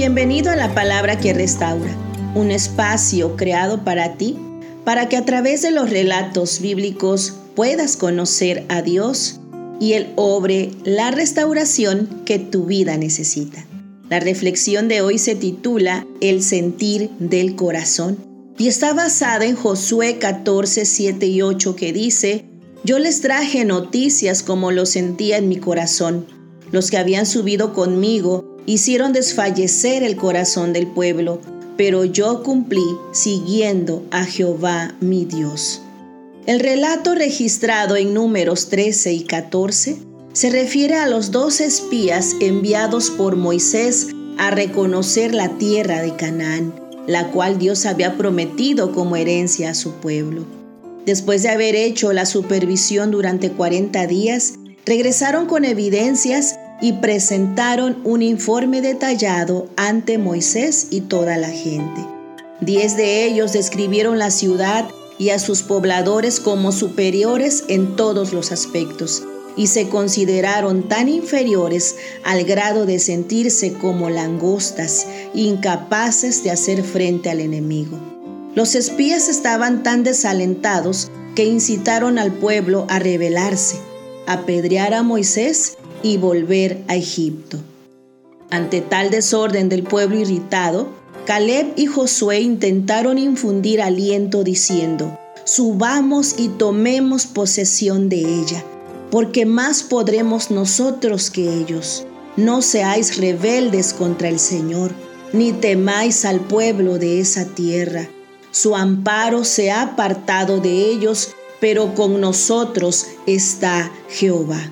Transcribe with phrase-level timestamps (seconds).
[0.00, 1.94] Bienvenido a la palabra que restaura,
[2.34, 4.34] un espacio creado para ti,
[4.82, 9.40] para que a través de los relatos bíblicos puedas conocer a Dios
[9.78, 13.62] y Él obre la restauración que tu vida necesita.
[14.08, 18.16] La reflexión de hoy se titula El sentir del corazón
[18.56, 22.46] y está basada en Josué 14, 7 y 8 que dice,
[22.84, 26.26] Yo les traje noticias como lo sentía en mi corazón.
[26.72, 31.40] Los que habían subido conmigo hicieron desfallecer el corazón del pueblo,
[31.76, 35.82] pero yo cumplí siguiendo a Jehová mi Dios.
[36.46, 39.98] El relato registrado en números 13 y 14
[40.32, 46.74] se refiere a los dos espías enviados por Moisés a reconocer la tierra de Canaán,
[47.06, 50.46] la cual Dios había prometido como herencia a su pueblo.
[51.04, 54.54] Después de haber hecho la supervisión durante 40 días,
[54.86, 62.00] regresaron con evidencias y presentaron un informe detallado ante Moisés y toda la gente.
[62.60, 68.52] Diez de ellos describieron la ciudad y a sus pobladores como superiores en todos los
[68.52, 69.22] aspectos
[69.56, 77.30] y se consideraron tan inferiores al grado de sentirse como langostas, incapaces de hacer frente
[77.30, 77.98] al enemigo.
[78.54, 83.76] Los espías estaban tan desalentados que incitaron al pueblo a rebelarse,
[84.26, 87.58] apedrear a Moisés y volver a Egipto.
[88.50, 90.88] Ante tal desorden del pueblo irritado,
[91.26, 98.64] Caleb y Josué intentaron infundir aliento diciendo, subamos y tomemos posesión de ella,
[99.10, 102.04] porque más podremos nosotros que ellos.
[102.36, 104.92] No seáis rebeldes contra el Señor,
[105.32, 108.08] ni temáis al pueblo de esa tierra.
[108.50, 114.70] Su amparo se ha apartado de ellos, pero con nosotros está Jehová.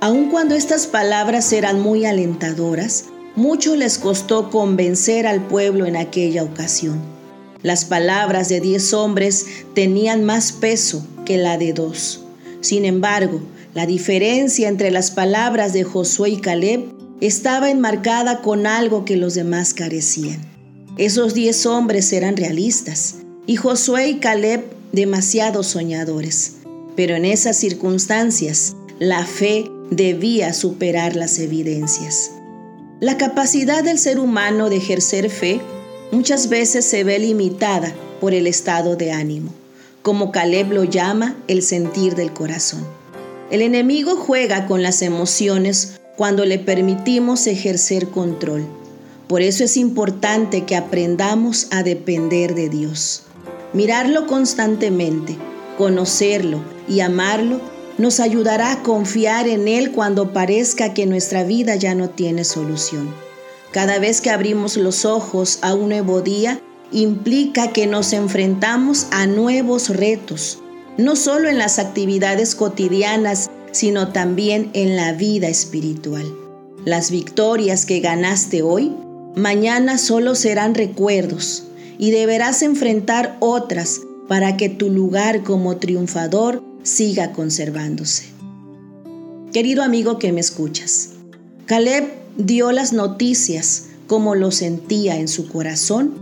[0.00, 6.44] Aun cuando estas palabras eran muy alentadoras, mucho les costó convencer al pueblo en aquella
[6.44, 7.00] ocasión.
[7.62, 12.24] Las palabras de diez hombres tenían más peso que la de dos.
[12.60, 13.40] Sin embargo,
[13.74, 19.34] la diferencia entre las palabras de Josué y Caleb estaba enmarcada con algo que los
[19.34, 20.40] demás carecían.
[20.96, 23.16] Esos diez hombres eran realistas
[23.46, 26.54] y Josué y Caleb demasiado soñadores.
[26.94, 32.32] Pero en esas circunstancias, la fe debía superar las evidencias.
[33.00, 35.60] La capacidad del ser humano de ejercer fe
[36.10, 39.52] muchas veces se ve limitada por el estado de ánimo,
[40.02, 42.84] como Caleb lo llama el sentir del corazón.
[43.50, 48.66] El enemigo juega con las emociones cuando le permitimos ejercer control.
[49.28, 53.22] Por eso es importante que aprendamos a depender de Dios.
[53.72, 55.36] Mirarlo constantemente,
[55.76, 57.60] conocerlo y amarlo
[57.98, 63.12] nos ayudará a confiar en Él cuando parezca que nuestra vida ya no tiene solución.
[63.72, 66.60] Cada vez que abrimos los ojos a un nuevo día,
[66.90, 70.58] implica que nos enfrentamos a nuevos retos,
[70.96, 76.24] no solo en las actividades cotidianas, sino también en la vida espiritual.
[76.84, 78.92] Las victorias que ganaste hoy,
[79.34, 81.64] mañana solo serán recuerdos
[81.98, 88.24] y deberás enfrentar otras para que tu lugar como triunfador siga conservándose.
[89.52, 91.10] Querido amigo que me escuchas,
[91.66, 96.14] Caleb dio las noticias como lo sentía en su corazón,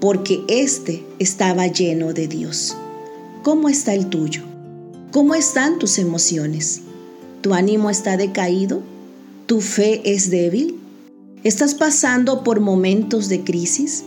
[0.00, 2.74] porque éste estaba lleno de Dios.
[3.42, 4.42] ¿Cómo está el tuyo?
[5.12, 6.80] ¿Cómo están tus emociones?
[7.42, 8.82] ¿Tu ánimo está decaído?
[9.46, 10.80] ¿Tu fe es débil?
[11.44, 14.04] ¿Estás pasando por momentos de crisis?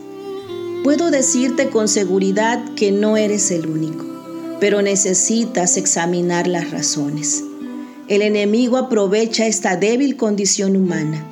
[0.84, 4.17] Puedo decirte con seguridad que no eres el único
[4.60, 7.44] pero necesitas examinar las razones.
[8.08, 11.26] El enemigo aprovecha esta débil condición humana.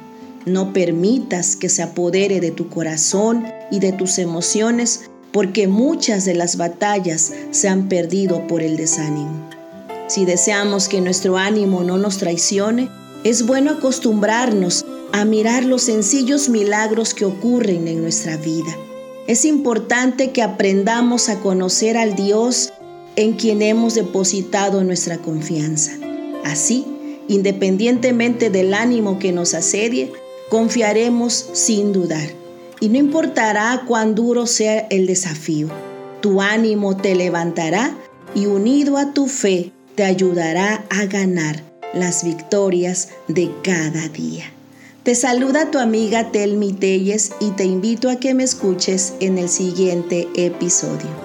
[0.46, 6.34] No permitas que se apodere de tu corazón y de tus emociones porque muchas de
[6.34, 9.50] las batallas se han perdido por el desánimo.
[10.08, 12.90] Si deseamos que nuestro ánimo no nos traicione,
[13.24, 18.76] es bueno acostumbrarnos a mirar los sencillos milagros que ocurren en nuestra vida.
[19.28, 22.72] Es importante que aprendamos a conocer al Dios
[23.16, 25.92] en quien hemos depositado nuestra confianza.
[26.44, 26.86] Así,
[27.28, 30.12] independientemente del ánimo que nos asedie,
[30.50, 32.30] confiaremos sin dudar.
[32.82, 35.70] y no importará cuán duro sea el desafío.
[36.22, 37.96] Tu ánimo te levantará
[38.36, 41.64] y unido a tu fe te ayudará a ganar
[41.94, 44.44] las victorias de cada día.
[45.04, 49.50] Te saluda tu amiga Telmi Telles y te invito a que me escuches en el
[49.50, 51.25] siguiente episodio.